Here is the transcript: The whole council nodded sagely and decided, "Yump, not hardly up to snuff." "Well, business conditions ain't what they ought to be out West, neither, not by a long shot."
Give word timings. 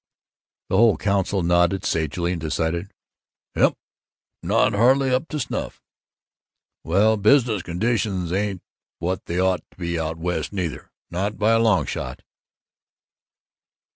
The 0.69 0.77
whole 0.77 0.97
council 0.97 1.43
nodded 1.43 1.85
sagely 1.85 2.31
and 2.31 2.41
decided, 2.41 2.91
"Yump, 3.55 3.77
not 4.41 4.73
hardly 4.73 5.11
up 5.13 5.27
to 5.27 5.39
snuff." 5.39 5.79
"Well, 6.83 7.17
business 7.17 7.61
conditions 7.61 8.33
ain't 8.33 8.63
what 8.97 9.25
they 9.27 9.37
ought 9.39 9.61
to 9.69 9.77
be 9.77 9.99
out 9.99 10.17
West, 10.17 10.51
neither, 10.53 10.89
not 11.11 11.37
by 11.37 11.51
a 11.51 11.59
long 11.59 11.85
shot." 11.85 12.23